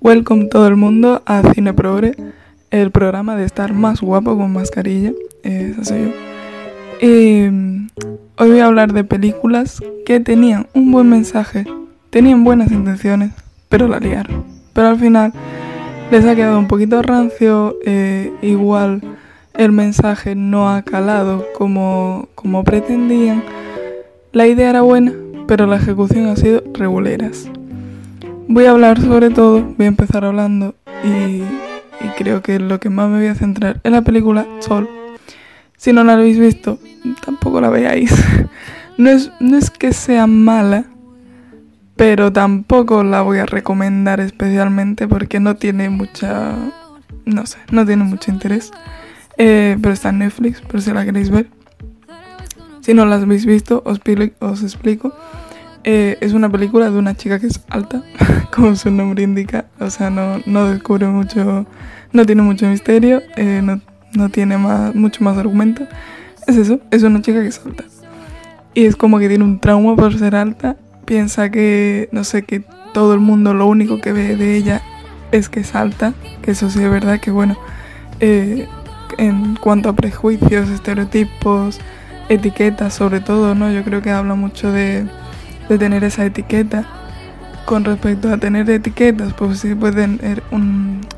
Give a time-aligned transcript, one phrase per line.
[0.00, 2.14] Welcome todo el mundo a Cine Progre,
[2.70, 5.12] el programa de estar más guapo con mascarilla.
[5.82, 6.10] Soy yo.
[7.00, 7.88] Y mm,
[8.38, 11.66] hoy voy a hablar de películas que tenían un buen mensaje,
[12.10, 13.32] tenían buenas intenciones,
[13.68, 14.44] pero la liaron.
[14.72, 15.32] Pero al final
[16.10, 19.02] les ha quedado un poquito rancio, eh, igual
[19.54, 23.42] el mensaje no ha calado como, como pretendían.
[24.32, 25.12] La idea era buena,
[25.46, 27.50] pero la ejecución ha sido reguleras.
[28.48, 31.42] Voy a hablar sobre todo, voy a empezar hablando y,
[32.16, 34.88] creo que lo que más me voy a centrar es la película Sol.
[35.76, 36.78] Si no la habéis visto,
[37.24, 38.12] tampoco la veáis.
[38.98, 40.86] No es, no es que sea mala,
[41.96, 46.54] pero tampoco la voy a recomendar especialmente porque no tiene mucha...
[47.26, 48.72] No sé, no tiene mucho interés.
[49.36, 51.50] Eh, pero está en Netflix, por si la queréis ver.
[52.80, 54.00] Si no la habéis visto, os,
[54.40, 55.12] os explico.
[55.88, 58.02] Eh, es una película de una chica que es alta,
[58.54, 59.66] como su nombre indica.
[59.78, 61.64] O sea, no, no descubre mucho,
[62.12, 63.80] no tiene mucho misterio, eh, no,
[64.12, 65.86] no, tiene más, mucho más argumento.
[66.48, 67.84] Es eso, es una chica que es alta.
[68.74, 70.76] Y es como que tiene un trauma por ser alta.
[71.04, 74.82] Piensa que, no sé, que todo el mundo lo único que ve de ella
[75.30, 76.14] es que es alta.
[76.42, 77.56] Que eso sí es verdad, que bueno,
[78.18, 78.66] eh,
[79.18, 81.78] en cuanto a prejuicios, estereotipos,
[82.28, 83.70] etiquetas sobre todo, ¿no?
[83.70, 85.06] Yo creo que habla mucho de,
[85.68, 86.84] de tener esa etiqueta.
[87.64, 90.42] Con respecto a tener etiquetas, pues sí puede tener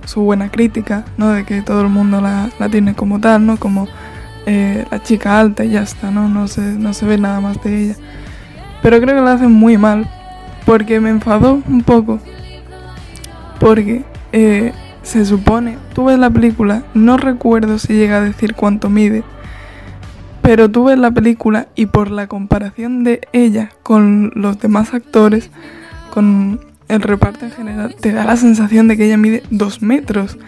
[0.07, 1.29] su buena crítica, ¿no?
[1.29, 3.59] De que todo el mundo la, la tiene como tal, ¿no?
[3.59, 3.87] Como
[4.47, 6.27] eh, la chica alta y ya está, ¿no?
[6.27, 7.95] No se, no se ve nada más de ella.
[8.83, 10.09] Pero creo que lo hacen muy mal,
[10.65, 12.19] porque me enfadó un poco.
[13.61, 18.89] Porque eh, se supone, tú ves la película, no recuerdo si llega a decir cuánto
[18.89, 19.23] mide,
[20.49, 25.51] pero tú ves la película y por la comparación de ella con los demás actores,
[26.11, 30.39] con el reparto en general, te da la sensación de que ella mide dos metros.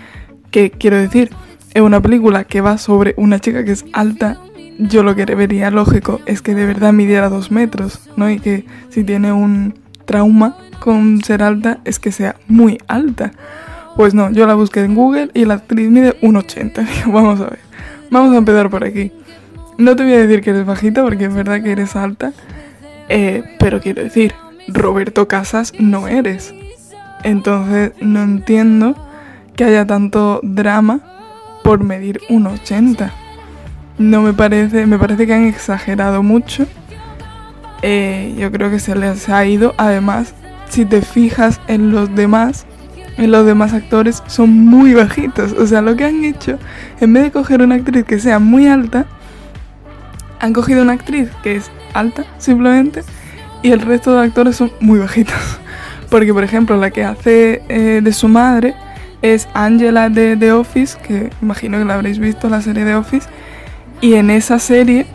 [0.50, 1.28] Que quiero decir,
[1.74, 4.38] es una película que va sobre una chica que es alta.
[4.78, 8.30] Yo lo que vería lógico es que de verdad midiera dos metros, ¿no?
[8.30, 9.74] Y que si tiene un
[10.06, 13.32] trauma con ser alta es que sea muy alta.
[13.96, 17.04] Pues no, yo la busqué en Google y la actriz mide 1,80.
[17.12, 17.58] Vamos a ver.
[18.10, 19.12] Vamos a empezar por aquí.
[19.80, 22.34] No te voy a decir que eres bajita porque es verdad que eres alta.
[23.08, 24.34] Eh, pero quiero decir,
[24.68, 26.52] Roberto Casas no eres.
[27.24, 28.94] Entonces no entiendo
[29.56, 31.00] que haya tanto drama
[31.64, 33.10] por medir 1,80.
[33.96, 36.66] No me parece, me parece que han exagerado mucho.
[37.80, 39.74] Eh, yo creo que se les ha ido.
[39.78, 40.34] Además,
[40.68, 42.66] si te fijas en los demás,
[43.16, 45.52] en los demás actores son muy bajitos.
[45.52, 46.58] O sea, lo que han hecho,
[47.00, 49.06] en vez de coger una actriz que sea muy alta,
[50.40, 53.02] han cogido una actriz que es alta, simplemente,
[53.62, 55.34] y el resto de actores son muy bajitos.
[56.10, 58.74] Porque, por ejemplo, la que hace eh, de su madre
[59.22, 63.28] es Angela de The Office, que imagino que la habréis visto, la serie de Office,
[64.00, 65.06] y en esa serie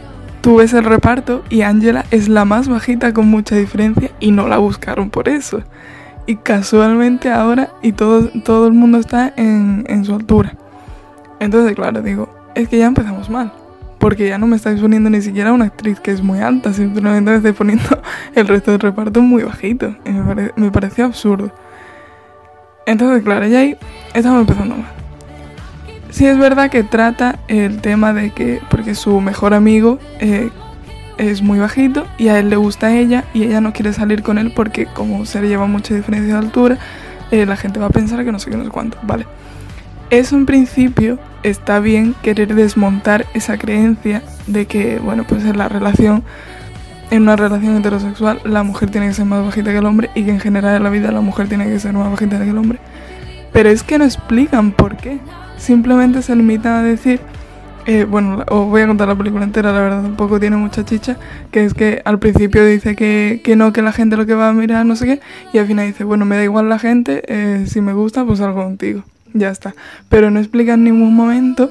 [0.42, 4.48] tú ves el reparto y Angela es la más bajita con mucha diferencia y no
[4.48, 5.64] la buscaron por eso.
[6.28, 10.54] Y casualmente ahora y todo, todo el mundo está en, en su altura.
[11.40, 13.52] Entonces, claro, digo, es que ya empezamos mal.
[14.06, 17.32] Porque ya no me estáis poniendo ni siquiera una actriz que es muy alta, simplemente
[17.32, 18.04] me estáis poniendo
[18.36, 19.96] el resto del reparto muy bajito.
[20.06, 21.52] Y me, pare, me pareció absurdo.
[22.86, 23.76] Entonces, claro, ya ahí
[24.14, 24.86] estamos empezando mal.
[26.12, 30.52] Sí es verdad que trata el tema de que, porque su mejor amigo eh,
[31.18, 34.22] es muy bajito y a él le gusta a ella y ella no quiere salir
[34.22, 36.78] con él porque como se le lleva mucha diferencia de altura,
[37.32, 39.26] eh, la gente va a pensar que no sé qué, no sé cuánto, ¿vale?
[40.12, 45.70] Eso en principio está bien querer desmontar esa creencia de que, bueno, pues en la
[45.70, 46.24] relación,
[47.12, 50.24] en una relación heterosexual, la mujer tiene que ser más bajita que el hombre y
[50.24, 52.58] que en general en la vida la mujer tiene que ser más bajita que el
[52.58, 52.80] hombre.
[53.54, 55.20] Pero es que no explican por qué.
[55.58, 57.22] Simplemente se limitan a decir,
[57.86, 61.18] eh, bueno, os voy a contar la película entera, la verdad tampoco tiene mucha chicha,
[61.52, 64.50] que es que al principio dice que, que no, que la gente lo que va
[64.50, 65.20] a mirar, no sé qué,
[65.54, 68.40] y al final dice, bueno, me da igual la gente, eh, si me gusta, pues
[68.40, 69.04] salgo contigo.
[69.36, 69.76] Ya está.
[70.10, 71.70] Pero no explica en ningún momento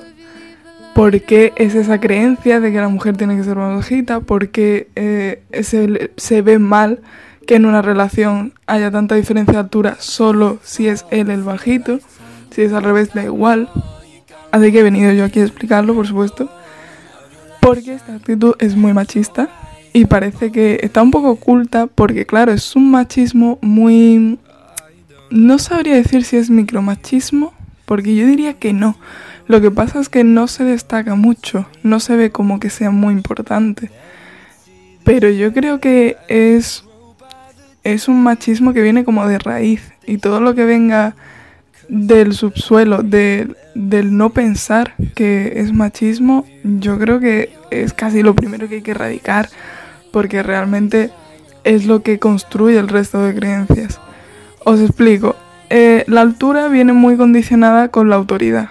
[0.95, 4.89] por qué es esa creencia de que la mujer tiene que ser bajita, por qué
[4.95, 7.01] eh, se, se ve mal
[7.47, 12.01] que en una relación haya tanta diferencia de altura solo si es él el bajito,
[12.51, 13.71] si es al revés da igual.
[14.53, 16.51] Así que he venido yo aquí a explicarlo, por supuesto,
[17.61, 19.49] porque esta actitud es muy machista
[19.95, 24.39] y parece que está un poco oculta porque claro, es un machismo muy...
[25.35, 27.53] No sabría decir si es micromachismo,
[27.87, 28.97] porque yo diría que no.
[29.49, 32.93] Lo que pasa es que no se destaca mucho, no se ve como que sea
[32.93, 33.91] muy importante.
[35.03, 36.85] Pero yo creo que es
[37.83, 41.17] es un machismo que viene como de raíz Y todo lo que venga
[41.89, 48.37] del subsuelo, de, del no pensar que es machismo, yo creo que es casi lo
[48.37, 49.51] primero que hay que erradicar,
[50.13, 51.11] porque realmente
[51.65, 54.01] es lo que construye el resto de creencias.
[54.65, 55.37] Os explico,
[55.71, 58.71] eh, la altura viene muy condicionada con la autoridad.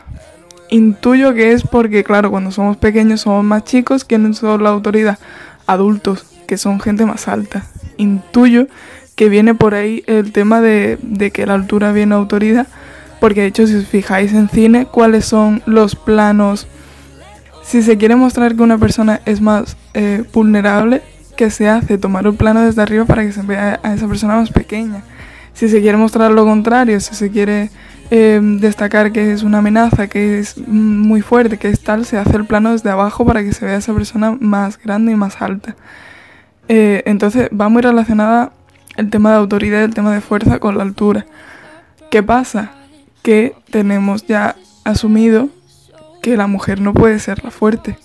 [0.70, 5.20] Intuyo que es porque, claro, cuando somos pequeños somos más chicos, ¿quiénes son la autoridad?
[5.68, 7.66] Adultos, que son gente más alta.
[7.98, 8.68] Intuyo
[9.16, 12.68] que viene por ahí el tema de, de que la altura viene autoridad
[13.24, 16.68] porque de hecho si os fijáis en cine, ¿cuáles son los planos?
[17.64, 21.02] Si se quiere mostrar que una persona es más eh, vulnerable,
[21.38, 21.98] ¿qué se hace?
[21.98, 25.06] Tomar un plano desde arriba para que se vea a esa persona más pequeña.
[25.54, 27.70] Si se quiere mostrar lo contrario, si se quiere
[28.12, 32.36] eh, destacar que es una amenaza, que es muy fuerte, que es tal, se hace
[32.38, 35.76] el plano desde abajo para que se vea esa persona más grande y más alta.
[36.68, 38.54] Eh, entonces va muy relacionada
[38.98, 41.26] el tema de autoridad y el tema de fuerza con la altura.
[42.10, 42.72] ¿Qué pasa?
[43.24, 45.50] que tenemos ya asumido
[46.22, 47.98] que la mujer no puede ser la fuerte,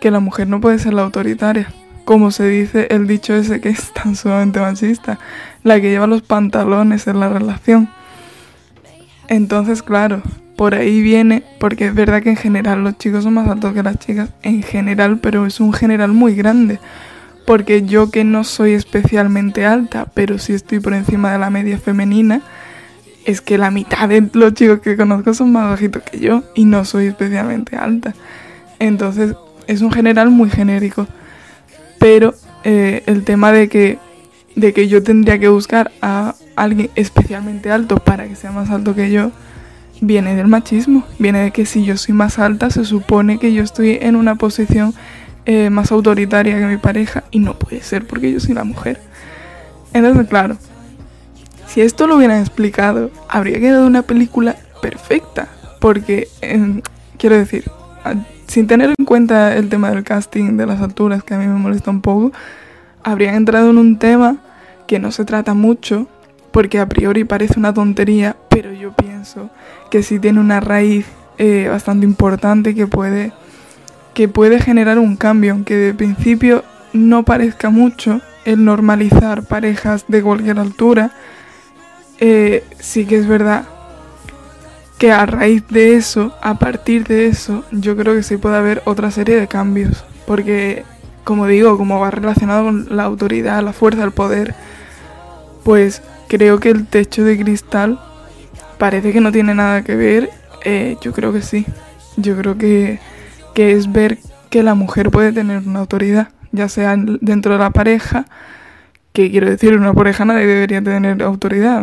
[0.00, 1.72] que la mujer no puede ser la autoritaria,
[2.04, 5.18] como se dice el dicho ese que es tan sumamente machista,
[5.62, 7.88] la que lleva los pantalones en la relación.
[9.28, 10.22] Entonces, claro,
[10.56, 13.82] por ahí viene, porque es verdad que en general los chicos son más altos que
[13.82, 16.78] las chicas, en general, pero es un general muy grande,
[17.46, 21.78] porque yo que no soy especialmente alta, pero sí estoy por encima de la media
[21.78, 22.42] femenina,
[23.24, 26.66] es que la mitad de los chicos que conozco son más bajitos que yo y
[26.66, 28.14] no soy especialmente alta.
[28.78, 29.34] Entonces
[29.66, 31.06] es un general muy genérico.
[32.04, 32.34] Pero
[32.64, 33.96] eh, el tema de que,
[34.56, 38.94] de que yo tendría que buscar a alguien especialmente alto para que sea más alto
[38.94, 39.30] que yo,
[40.02, 41.06] viene del machismo.
[41.18, 44.34] Viene de que si yo soy más alta, se supone que yo estoy en una
[44.34, 44.92] posición
[45.46, 49.00] eh, más autoritaria que mi pareja y no puede ser porque yo soy la mujer.
[49.94, 50.58] Entonces, claro,
[51.68, 55.48] si esto lo hubieran explicado, habría quedado una película perfecta.
[55.80, 56.28] Porque,
[57.16, 57.64] quiero decir,
[58.46, 61.54] sin tener en cuenta el tema del casting de las alturas, que a mí me
[61.54, 62.32] molesta un poco,
[63.02, 64.38] habrían entrado en un tema
[64.86, 66.06] que no se trata mucho,
[66.50, 69.50] porque a priori parece una tontería, pero yo pienso
[69.90, 71.06] que sí tiene una raíz
[71.38, 73.32] eh, bastante importante que puede,
[74.14, 80.22] que puede generar un cambio, aunque de principio no parezca mucho el normalizar parejas de
[80.22, 81.12] cualquier altura,
[82.20, 83.66] eh, sí que es verdad
[84.98, 88.82] que a raíz de eso, a partir de eso, yo creo que sí puede haber
[88.84, 90.04] otra serie de cambios.
[90.26, 90.84] Porque,
[91.24, 94.54] como digo, como va relacionado con la autoridad, la fuerza, el poder,
[95.64, 98.00] pues creo que el techo de cristal
[98.78, 100.30] parece que no tiene nada que ver.
[100.64, 101.66] Eh, yo creo que sí.
[102.16, 103.00] Yo creo que,
[103.54, 104.18] que es ver
[104.50, 108.26] que la mujer puede tener una autoridad, ya sea dentro de la pareja,
[109.12, 111.82] que quiero decir, una pareja nadie debería tener autoridad,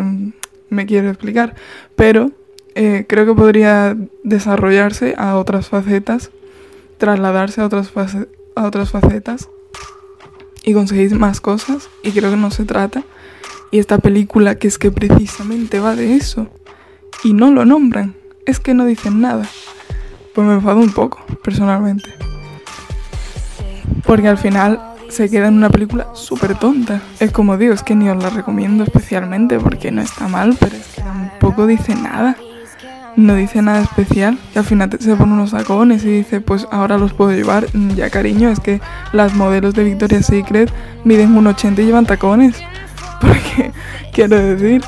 [0.69, 1.53] me quiero explicar,
[1.97, 2.31] pero
[2.75, 6.31] eh, creo que podría desarrollarse a otras facetas,
[6.97, 7.91] trasladarse a otras,
[8.55, 9.49] a otras facetas
[10.63, 13.03] y conseguir más cosas, y creo que no se trata.
[13.71, 16.47] Y esta película que es que precisamente va de eso,
[17.23, 18.15] y no lo nombran,
[18.45, 19.47] es que no dicen nada,
[20.33, 22.09] pues me enfado un poco, personalmente.
[24.05, 24.79] Porque al final
[25.09, 27.01] se queda en una película súper tonta.
[27.19, 30.75] Es como digo, es que ni os la recomiendo especialmente porque no está mal, pero
[30.75, 32.37] es que tampoco dice nada.
[33.15, 34.37] No dice nada especial.
[34.55, 37.67] Y al final se pone unos tacones y dice, pues ahora los puedo llevar.
[37.95, 38.81] Ya cariño, es que
[39.13, 40.71] las modelos de Victoria's Secret
[41.03, 42.55] miden un 80 y llevan tacones.
[43.21, 43.71] Porque,
[44.13, 44.81] quiero decir,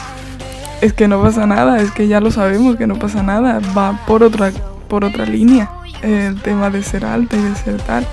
[0.82, 3.60] es que no pasa nada, es que ya lo sabemos que no pasa nada.
[3.77, 4.51] Va por otra,
[4.88, 5.70] por otra línea
[6.01, 8.06] el tema de ser alta y de ser tal.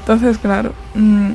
[0.00, 1.32] Entonces, claro, mm,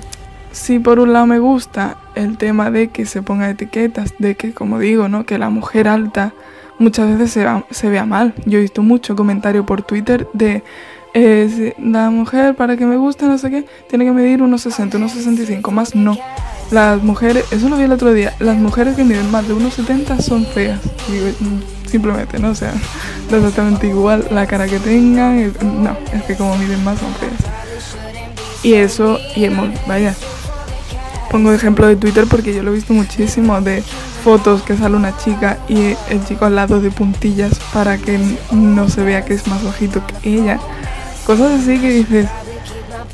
[0.51, 4.53] sí por un lado me gusta el tema de que se ponga etiquetas, de que,
[4.53, 5.25] como digo, ¿no?
[5.25, 6.34] Que la mujer alta
[6.79, 8.33] muchas veces se, vea mal.
[8.45, 10.63] Yo he visto mucho comentario por Twitter de
[11.13, 14.98] eh, la mujer para que me guste, no sé qué, tiene que medir unos 60,
[14.98, 16.17] unos 65, más no.
[16.71, 19.74] Las mujeres, eso lo vi el otro día, las mujeres que miden más de unos
[19.74, 20.79] 70 son feas.
[21.09, 22.50] Mm, simplemente, ¿no?
[22.50, 22.74] O sea,
[23.31, 25.51] exactamente igual la cara que tengan,
[25.83, 27.33] no, es que como miden más son feas.
[28.62, 30.13] Y eso, y hemos, vaya,
[31.31, 33.83] pongo ejemplo de Twitter porque yo lo he visto muchísimo de
[34.29, 38.19] fotos que sale una chica y el chico al lado de puntillas para que
[38.51, 40.59] no se vea que es más bajito que ella.
[41.25, 42.27] Cosas así que dices,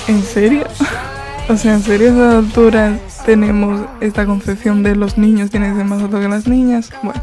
[0.10, 0.68] ¿en serio?
[1.50, 5.78] o sea, ¿en serio a esas alturas tenemos esta concepción de los niños tienen que
[5.78, 6.92] ser más altos que las niñas?
[7.02, 7.22] Bueno.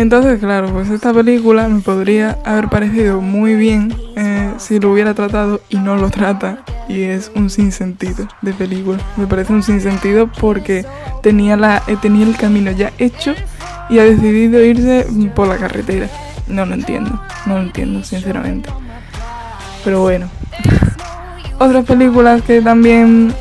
[0.00, 5.12] Entonces, claro, pues esta película me podría haber parecido muy bien eh, si lo hubiera
[5.12, 6.64] tratado y no lo trata.
[6.88, 8.98] Y es un sinsentido de película.
[9.18, 10.86] Me parece un sinsentido porque
[11.22, 13.34] tenía, la, eh, tenía el camino ya hecho
[13.90, 16.08] y ha decidido irse por la carretera.
[16.48, 18.70] No lo entiendo, no lo entiendo, sinceramente.
[19.84, 20.30] Pero bueno.
[21.58, 23.34] Otras películas que también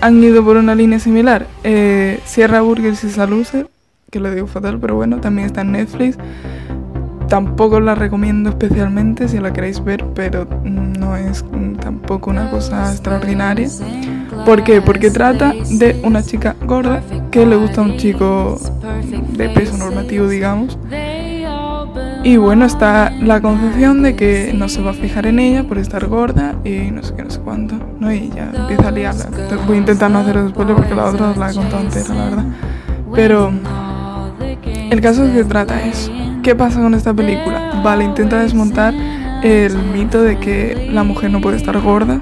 [0.00, 1.46] han ido por una línea similar.
[1.62, 3.66] Eh, Sierra Burgers y Saluse,
[4.10, 6.16] que lo digo fatal, pero bueno, también está en Netflix.
[7.28, 11.44] Tampoco la recomiendo especialmente si la queréis ver, pero no es
[11.80, 13.68] tampoco una cosa extraordinaria.
[14.44, 14.80] ¿Por qué?
[14.80, 18.60] Porque trata de una chica gorda que le gusta a un chico
[19.36, 20.78] de peso normativo, digamos.
[22.22, 25.78] Y bueno, está la concepción de que no se va a fijar en ella por
[25.78, 28.12] estar gorda y no sé qué, no sé cuánto, ¿no?
[28.12, 29.26] Y ya empieza a liarla.
[29.66, 32.24] Voy a intentar no hacer spoiler porque la otra os la he contado entera, la
[32.24, 32.44] verdad.
[33.14, 33.52] Pero
[34.90, 36.12] el caso es que trata eso.
[36.42, 37.80] ¿Qué pasa con esta película?
[37.82, 38.94] Vale, intenta desmontar
[39.42, 42.20] el mito de que la mujer no puede estar gorda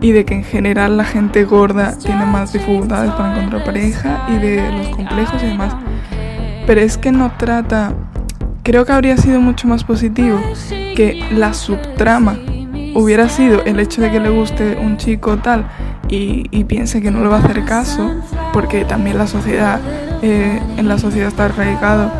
[0.00, 4.38] y de que en general la gente gorda tiene más dificultades para encontrar pareja y
[4.38, 5.74] de los complejos y demás.
[6.66, 7.94] Pero es que no trata,
[8.62, 10.40] creo que habría sido mucho más positivo
[10.94, 12.38] que la subtrama
[12.94, 15.68] hubiera sido el hecho de que le guste un chico tal
[16.08, 18.10] y, piense que no le va a hacer caso,
[18.52, 19.80] porque también la sociedad,
[20.22, 22.10] eh, en la sociedad está arraigado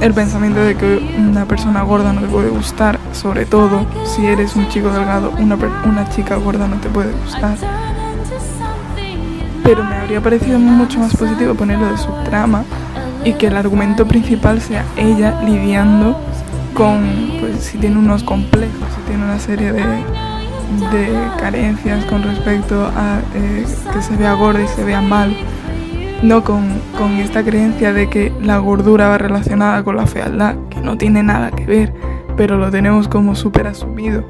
[0.00, 4.54] el pensamiento de que una persona gorda no te puede gustar, sobre todo si eres
[4.54, 7.56] un chico delgado, una, una chica gorda no te puede gustar.
[9.64, 12.64] Pero me habría parecido mucho más positivo ponerlo de su trama
[13.24, 16.16] y que el argumento principal sea ella lidiando
[16.74, 22.86] con, pues si tiene unos complejos, si tiene una serie de, de carencias con respecto
[22.86, 25.36] a eh, que se vea gorda y se vea mal
[26.22, 26.64] no con,
[27.20, 31.50] esta creencia de que la gordura va relacionada con la fealdad, que no tiene nada
[31.50, 31.92] que ver,
[32.36, 34.24] pero lo tenemos como súper asumido.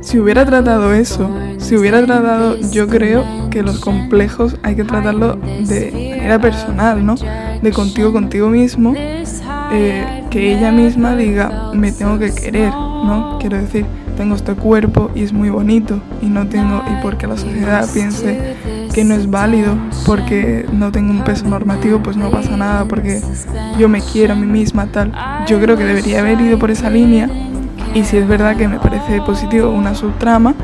[0.00, 5.36] Si hubiera tratado eso, si hubiera tratado, yo creo que los complejos hay que tratarlo
[5.36, 7.14] de manera personal, ¿no?
[7.62, 13.38] De contigo, contigo mismo, eh, que ella misma diga, me tengo que querer, ¿no?
[13.38, 17.36] Quiero decir, tengo este cuerpo y es muy bonito y no tengo y porque la
[17.36, 18.56] sociedad piense
[18.92, 23.20] que no es válido porque no tengo un peso normativo pues no pasa nada porque
[23.78, 25.12] yo me quiero a mí misma tal
[25.46, 27.28] yo creo que debería haber ido por esa línea
[27.94, 30.54] y si es verdad que me parece positivo una subtrama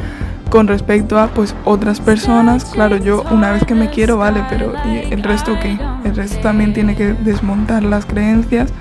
[0.50, 4.73] con respecto a pues otras personas claro yo una vez que me quiero vale pero
[4.85, 5.78] ¿y el resto qué?
[6.04, 8.73] el resto también tiene que desmontar las creencias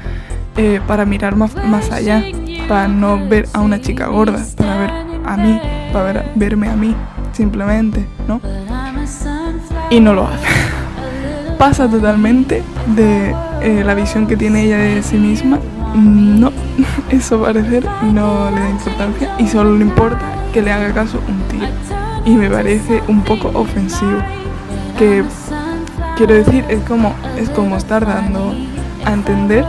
[0.57, 2.23] eh, para mirar más, más allá
[2.67, 4.91] para no ver a una chica gorda, para ver
[5.25, 5.59] a mí,
[5.93, 6.95] para ver, verme a mí,
[7.31, 8.41] simplemente, ¿no?
[9.89, 10.45] Y no lo hace.
[11.57, 12.63] Pasa totalmente
[12.95, 15.59] de eh, la visión que tiene ella de sí misma.
[15.95, 16.51] No,
[17.09, 20.19] eso parecer no le da importancia y solo le importa
[20.53, 21.67] que le haga caso un tío.
[22.25, 24.19] Y me parece un poco ofensivo.
[24.97, 25.23] Que
[26.17, 28.53] quiero decir, es como, es como estar dando
[29.05, 29.65] a entender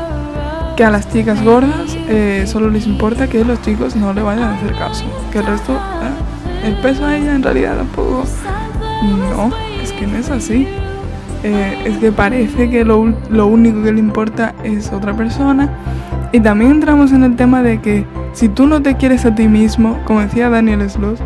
[0.77, 4.45] que a las chicas gordas eh, solo les importa que los chicos no le vayan
[4.45, 5.05] a hacer caso.
[5.33, 8.25] Que el resto, eh, el peso a ella en realidad tampoco.
[9.03, 9.51] No,
[9.99, 10.67] que no es así.
[11.45, 15.69] Eh, es que parece que lo, lo, único que le importa es otra persona.
[16.33, 19.49] Y también entramos en el tema de que si tú no te quieres a ti
[19.49, 21.21] mismo, como decía Daniel Sloss,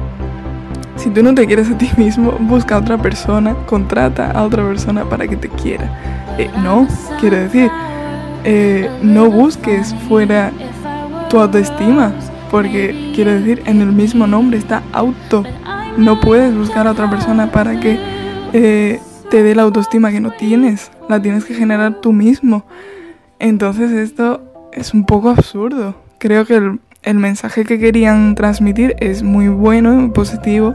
[0.97, 4.65] si tú no te quieres a ti mismo, busca a otra persona, contrata a otra
[4.65, 5.91] persona para que te quiera.
[6.63, 6.87] no,
[7.21, 7.71] quiero decir,
[8.45, 10.53] eh, no busques fuera
[11.29, 12.13] tu autoestima,
[12.51, 15.43] porque quiero decir, en el mismo nombre está auto.
[15.97, 17.99] No puedes buscar a otra persona para que
[18.53, 22.65] eh, te dé la autoestima que no tienes, la tienes que generar tú mismo.
[23.39, 24.43] Entonces esto
[24.73, 25.97] es un poco absurdo.
[26.19, 30.75] Creo que el, mensaje que querían transmitir es muy bueno, muy positivo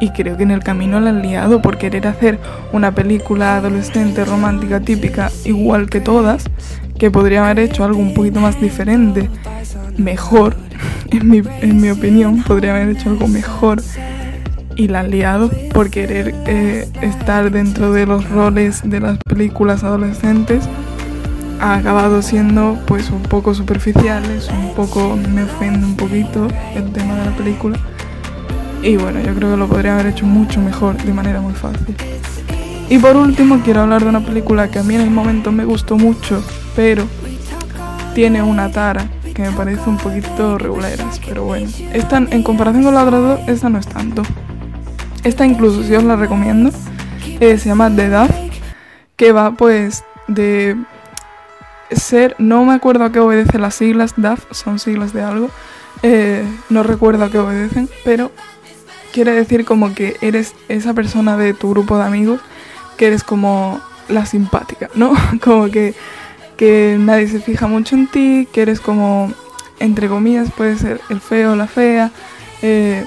[0.00, 2.38] y creo que en el camino la han liado por querer hacer
[2.72, 6.44] una película adolescente romántica típica igual que todas
[6.98, 9.28] que podría haber hecho algo un poquito más diferente,
[9.96, 10.56] mejor,
[11.10, 13.82] en mi opinión, podría haber hecho algo mejor
[14.78, 19.84] y la han liado por querer eh, estar dentro de los roles de las películas
[19.84, 20.66] adolescentes
[21.60, 27.16] ha acabado siendo pues un poco superficiales, un poco me ofende un poquito el tema
[27.16, 27.76] de la película
[28.80, 31.96] y bueno, yo creo que lo podría haber hecho mucho mejor de manera muy fácil.
[32.88, 35.64] Y por último quiero hablar de una película que a mí en el momento me
[35.64, 36.42] gustó mucho,
[36.76, 37.04] pero
[38.14, 41.68] tiene una tara que me parece un poquito reguleras, pero bueno.
[41.92, 44.22] Esta, en comparación con la otra dos, esta no es tanto.
[45.24, 46.70] Esta incluso si os la recomiendo.
[47.40, 48.30] Eh, se llama The Duff,
[49.16, 50.76] que va pues de
[51.90, 55.50] ser, no me acuerdo a qué obedecen las siglas, DAF son siglas de algo,
[56.02, 58.32] eh, no recuerdo a qué obedecen, pero
[59.12, 62.40] quiere decir como que eres esa persona de tu grupo de amigos
[62.96, 65.12] que eres como la simpática, ¿no?
[65.42, 65.94] Como que
[66.58, 69.32] que nadie se fija mucho en ti, que eres como,
[69.78, 72.10] entre comillas, puede ser el feo la fea.
[72.62, 73.06] Eh,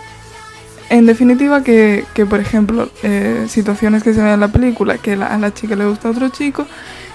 [0.92, 5.38] en definitiva, que, por ejemplo, eh, situaciones que se ven en la película, que a
[5.38, 6.68] la chica le gusta a otro chico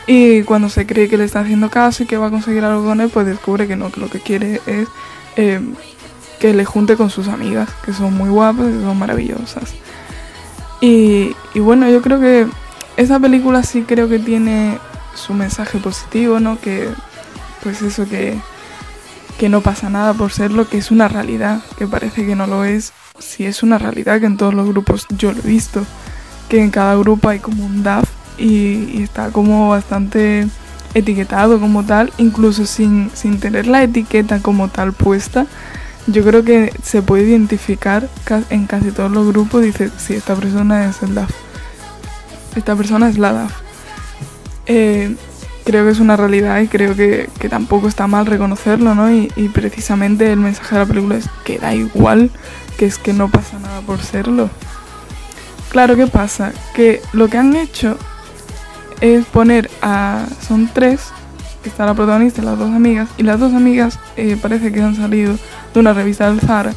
[0.07, 2.87] y cuando se cree que le está haciendo caso y que va a conseguir algo
[2.87, 4.89] con él, pues descubre que no, que lo que quiere es
[5.37, 5.61] eh,
[6.41, 9.75] que le junte con sus amigas, que son muy guapas y son maravillosas.
[10.81, 12.47] Y, y bueno, yo creo que
[12.97, 14.79] esa película sí creo que tiene
[15.15, 16.59] su mensaje positivo, ¿no?
[16.59, 16.89] Que
[17.63, 18.39] pues eso que,
[19.39, 22.65] que no pasa nada por serlo, que es una realidad, que parece que no lo
[22.65, 25.85] es, si es una realidad que en todos los grupos yo lo he visto,
[26.49, 28.09] que en cada grupo hay como un DAF
[28.39, 30.47] y, está como bastante
[30.95, 35.47] etiquetado como tal, incluso sin, sin tener la etiqueta como tal puesta,
[36.07, 38.09] yo creo que se puede identificar
[38.51, 41.31] en casi todos los grupos, dice, si esta persona es el DAF,
[42.55, 43.53] esta persona es la DAF.
[44.67, 45.15] Eh,
[45.67, 49.13] creo que es una realidad y creo que, tampoco está mal reconocerlo, ¿no?
[49.13, 52.31] Y, precisamente el mensaje de la película es que da igual,
[52.79, 54.49] que es que no pasa nada por serlo.
[55.71, 56.53] Claro, ¿qué pasa?
[56.75, 57.99] Que lo que han hecho
[59.01, 60.27] es poner a...
[60.47, 61.09] son tres,
[61.65, 64.81] que está la protagonista y las dos amigas, y las dos amigas eh, parece que
[64.81, 65.37] han salido
[65.75, 66.75] de una revista del Zara.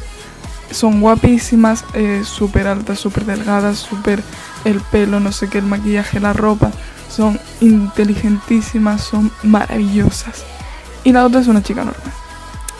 [0.72, 4.20] Son guapísimas, eh, súper altas, súper delgadas, súper
[4.64, 6.72] el pelo, no sé qué, el maquillaje, la ropa
[7.10, 10.44] son inteligentísimas, son maravillosas.
[11.04, 12.12] Y la otra es una chica normal.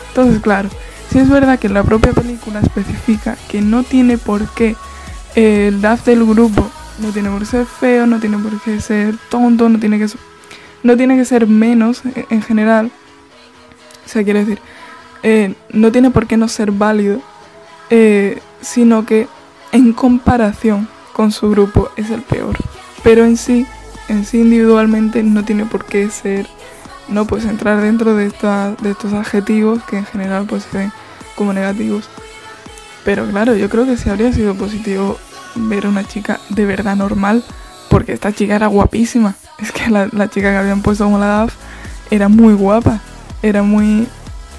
[0.09, 0.69] Entonces, claro,
[1.11, 4.75] si es verdad que la propia película especifica que no tiene por qué
[5.35, 6.69] eh, el DAF del grupo,
[6.99, 10.07] no tiene por qué ser feo, no tiene por qué ser tonto, no tiene que,
[10.83, 12.91] no tiene que ser menos en general.
[14.05, 14.59] O sea, quiere decir,
[15.23, 17.21] eh, no tiene por qué no ser válido,
[17.89, 19.27] eh, sino que
[19.71, 22.57] en comparación con su grupo es el peor.
[23.03, 23.65] Pero en sí
[24.07, 26.47] en sí individualmente no tiene por qué ser,
[27.07, 28.25] no pues entrar dentro de,
[28.81, 30.91] de estos adjetivos que en general pues se ven
[31.35, 32.09] como negativos.
[33.03, 35.17] Pero claro, yo creo que sí habría sido positivo
[35.55, 37.43] ver una chica de verdad normal,
[37.89, 39.35] porque esta chica era guapísima.
[39.61, 41.53] Es que la, la chica que habían puesto como la DAF
[42.09, 42.99] era muy guapa,
[43.43, 44.07] era muy...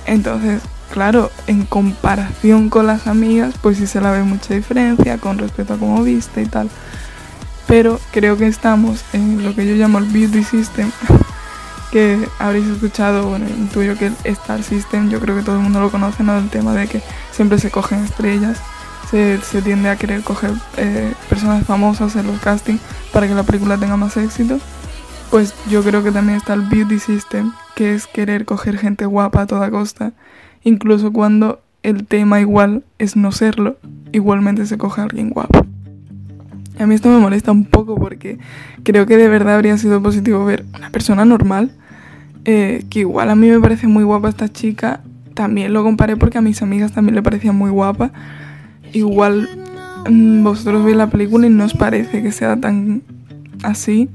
[0.07, 0.63] Entonces,
[0.93, 5.75] claro, en comparación con las amigas, pues sí se la ve mucha diferencia con respecto
[5.75, 6.71] a cómo viste y tal
[7.73, 10.91] pero creo que estamos en lo que yo llamo el Beauty System,
[11.91, 15.81] que habréis escuchado, bueno, intuyo que el Star System, yo creo que todo el mundo
[15.81, 16.37] lo conoce, ¿no?
[16.37, 18.61] El tema de que siempre se cogen estrellas,
[19.11, 23.79] se, tiende a querer coger eh, personas famosas en los castings para que la película
[23.79, 24.59] tenga más éxito.
[25.31, 29.41] Pues yo creo que también está el Beauty System, que es querer coger gente guapa
[29.41, 30.13] a toda costa,
[30.63, 33.79] incluso cuando el tema igual es no serlo,
[34.13, 35.72] igualmente se coge a alguien guapo.
[36.83, 38.39] A mí esto me molesta un poco porque
[38.83, 41.73] creo que de verdad habría sido positivo ver una persona normal,
[42.45, 45.01] eh, que igual a mí me parece muy guapa esta chica,
[45.35, 48.13] también lo comparé porque a mis amigas también le parecía muy guapa.
[48.93, 49.49] Igual
[50.11, 53.03] mm, vosotros veis la película y no os parece que sea tan
[53.63, 54.11] así,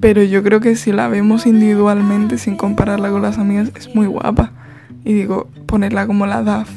[0.00, 4.06] pero yo creo que si la vemos individualmente sin compararla con las amigas es muy
[4.06, 4.52] guapa.
[5.04, 6.70] Y digo, ponerla como la DAF,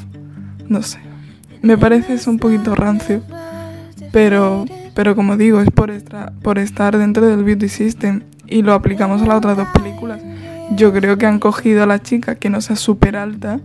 [0.68, 0.98] no sé.
[1.62, 3.22] Me parece es un poquito rancio,
[4.12, 5.92] pero pero como digo, es por,
[6.42, 10.20] por estar dentro del beauty system y lo aplicamos a las otras dos películas.
[10.76, 13.60] Yo creo que han cogido a la chica que no sea súper alta,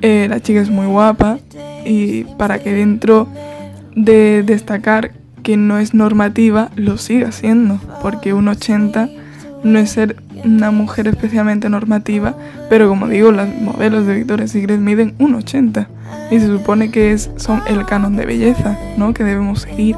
[0.00, 1.38] eh, la chica es muy guapa
[1.84, 3.26] y para que dentro
[3.96, 9.08] de destacar que no es normativa, lo siga siendo, porque un 80
[9.64, 12.36] no es ser una mujer especialmente normativa,
[12.68, 15.88] pero como digo, los modelos de Victoria's Secret miden un 80
[16.30, 19.14] y se supone que es, son el canon de belleza, ¿no?
[19.14, 19.96] Que debemos seguir.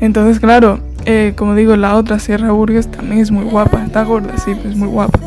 [0.00, 3.84] Entonces, claro, eh, como digo, la otra Sierra Burgess también es muy guapa.
[3.84, 5.18] Está gorda, sí, pero es muy guapa.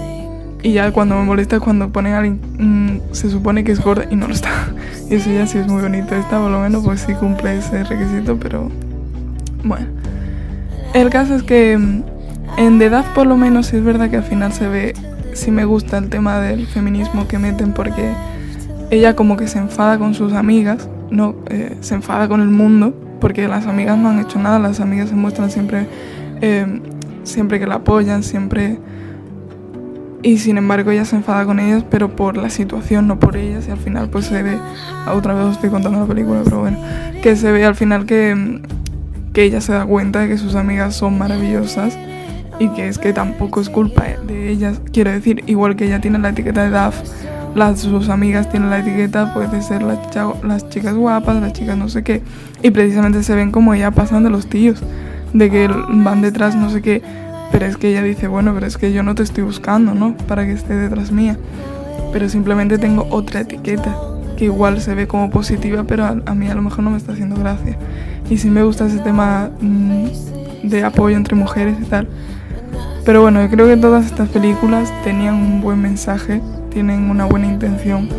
[0.63, 3.83] Y ya cuando me molesta es cuando ponen a alguien, mm, se supone que es
[3.83, 4.49] gorda y no lo está.
[5.09, 6.15] Y eso ya sí es muy bonito.
[6.15, 8.69] Esta por lo menos pues sí cumple ese requisito, pero
[9.63, 9.87] bueno.
[10.93, 12.03] El caso es que mm,
[12.57, 14.93] en The edad por lo menos es verdad que al final se ve,
[15.33, 18.13] sí me gusta el tema del feminismo que meten porque
[18.89, 22.93] ella como que se enfada con sus amigas, no, eh, se enfada con el mundo
[23.21, 25.87] porque las amigas no han hecho nada, las amigas se muestran siempre,
[26.41, 26.81] eh,
[27.23, 28.79] siempre que la apoyan, siempre...
[30.23, 33.67] Y sin embargo ella se enfada con ellas, pero por la situación, no por ellas,
[33.67, 34.55] y al final pues se ve,
[35.11, 36.77] otra vez os estoy contando la película, pero bueno,
[37.23, 38.61] que se ve al final que,
[39.33, 41.97] que ella se da cuenta de que sus amigas son maravillosas
[42.59, 46.19] y que es que tampoco es culpa de ellas, quiero decir, igual que ella tiene
[46.19, 47.01] la etiqueta de DAF,
[47.55, 49.99] las, sus amigas tienen la etiqueta pues, de ser las,
[50.43, 52.21] las chicas guapas, las chicas no sé qué,
[52.63, 54.81] y precisamente se ven como ella pasan de los tíos,
[55.33, 57.01] de que van detrás no sé qué,
[57.51, 60.15] Pero es que ella dice, bueno, pero es que yo no te estoy buscando, ¿no?
[60.27, 61.37] Para que esté detrás mía.
[62.13, 63.95] Pero simplemente tengo otra etiqueta
[64.37, 67.11] que igual se ve como positiva, pero a, mí a lo mejor no me está
[67.11, 67.77] haciendo gracia.
[68.29, 70.07] Y sí me gusta ese tema mm,
[70.63, 72.07] de apoyo entre mujeres y tal.
[73.05, 77.47] Pero bueno, yo creo que todas estas películas tenían un buen mensaje, tienen una buena
[77.47, 78.09] intención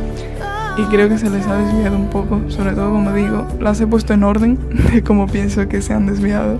[0.77, 3.87] y creo que se les ha desviado un poco, sobre todo como digo, las he
[3.87, 4.59] puesto en orden
[4.93, 6.59] de cómo pienso que se han desviado.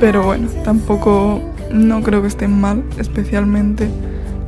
[0.00, 1.40] Pero bueno, tampoco
[1.72, 3.88] no creo que estén mal, especialmente,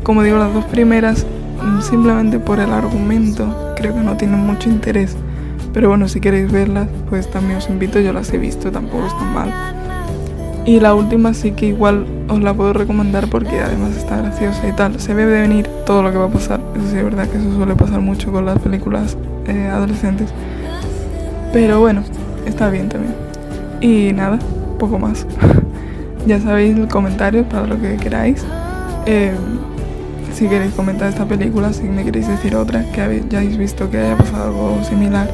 [0.05, 1.27] como digo, las dos primeras,
[1.63, 5.17] mm, simplemente por el argumento, creo que no tienen mucho interés.
[5.73, 9.35] Pero bueno, si queréis verlas, pues también os invito, yo las he visto, tampoco están
[9.35, 9.80] mal.
[10.67, 14.73] Y la última sí que igual os la puedo recomendar porque además está graciosa y
[14.73, 15.01] tal.
[15.01, 16.61] Se ve de venir todo lo que va a pasar.
[16.77, 20.31] Eso sí es verdad que eso suele pasar mucho con las películas eh, adolescentes.
[21.53, 22.03] Pero bueno,
[22.47, 23.15] está bien también.
[23.81, 24.39] Y nada,
[24.79, 25.27] poco más.
[26.27, 28.45] ya sabéis el comentario para lo que queráis.
[29.07, 29.33] Eh,
[30.35, 34.17] si queréis comentar esta película, si me queréis decir otra que hayáis visto que haya
[34.17, 35.29] pasado algo similar,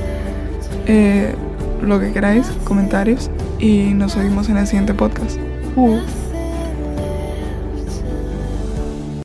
[0.87, 1.35] eh,
[1.83, 3.31] lo que queráis, comentarios.
[3.59, 5.39] Y nos oímos en el siguiente podcast.
[5.77, 6.01] Uh.